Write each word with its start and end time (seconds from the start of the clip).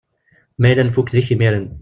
Ma 0.59 0.67
yella 0.69 0.83
nfuk 0.87 1.07
zik 1.13 1.27
imiren. 1.33 1.65